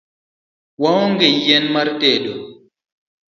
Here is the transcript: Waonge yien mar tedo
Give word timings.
Waonge 0.81 1.27
yien 1.45 1.65
mar 1.73 1.87
tedo 1.99 2.33